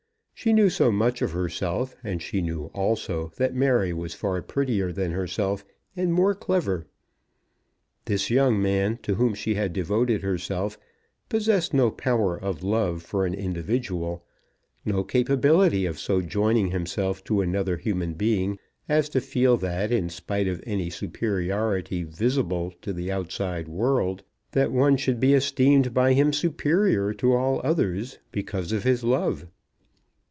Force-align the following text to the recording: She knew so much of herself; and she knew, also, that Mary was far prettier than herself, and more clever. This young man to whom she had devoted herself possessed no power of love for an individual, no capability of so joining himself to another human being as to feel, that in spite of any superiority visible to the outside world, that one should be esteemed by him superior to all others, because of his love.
She 0.33 0.53
knew 0.53 0.71
so 0.71 0.91
much 0.91 1.21
of 1.21 1.33
herself; 1.33 1.95
and 2.03 2.19
she 2.19 2.41
knew, 2.41 2.71
also, 2.73 3.31
that 3.37 3.53
Mary 3.53 3.93
was 3.93 4.15
far 4.15 4.41
prettier 4.41 4.91
than 4.91 5.11
herself, 5.11 5.63
and 5.95 6.11
more 6.11 6.33
clever. 6.33 6.87
This 8.05 8.31
young 8.31 8.59
man 8.59 8.97
to 9.03 9.13
whom 9.13 9.35
she 9.35 9.53
had 9.53 9.71
devoted 9.71 10.23
herself 10.23 10.79
possessed 11.29 11.75
no 11.75 11.91
power 11.91 12.35
of 12.35 12.63
love 12.63 13.03
for 13.03 13.27
an 13.27 13.35
individual, 13.35 14.25
no 14.83 15.03
capability 15.03 15.85
of 15.85 15.99
so 15.99 16.23
joining 16.23 16.71
himself 16.71 17.23
to 17.25 17.41
another 17.41 17.77
human 17.77 18.15
being 18.15 18.57
as 18.89 19.09
to 19.09 19.21
feel, 19.21 19.57
that 19.57 19.91
in 19.91 20.09
spite 20.09 20.47
of 20.47 20.59
any 20.65 20.89
superiority 20.89 22.01
visible 22.01 22.73
to 22.81 22.91
the 22.91 23.11
outside 23.11 23.67
world, 23.67 24.23
that 24.53 24.71
one 24.71 24.97
should 24.97 25.19
be 25.19 25.35
esteemed 25.35 25.93
by 25.93 26.13
him 26.13 26.33
superior 26.33 27.13
to 27.13 27.31
all 27.33 27.61
others, 27.63 28.17
because 28.31 28.71
of 28.71 28.81
his 28.81 29.03
love. 29.03 29.45